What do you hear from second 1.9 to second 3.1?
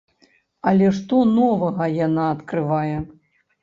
яна адкрывае?